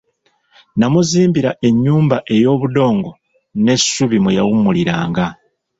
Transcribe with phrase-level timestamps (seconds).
[0.77, 3.11] N'amuzimbira ennyumba ey'obudongo
[3.63, 5.25] n'essubi mwe yawummuliranga.